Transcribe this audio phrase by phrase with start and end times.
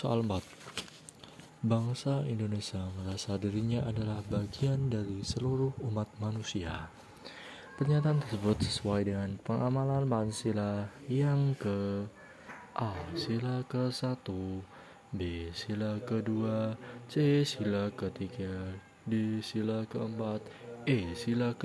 [0.00, 6.88] Soal 4 Bangsa Indonesia merasa dirinya adalah bagian dari seluruh umat manusia.
[7.76, 12.08] Pernyataan tersebut sesuai dengan pengamalan Pancasila yang ke
[12.80, 12.96] A.
[13.12, 14.24] Sila ke-1
[15.12, 15.52] B.
[15.52, 17.44] Sila kedua, C.
[17.44, 18.72] Sila ketiga,
[19.04, 19.44] D.
[19.44, 20.40] Sila keempat,
[20.88, 21.12] E.
[21.12, 21.58] Sila ke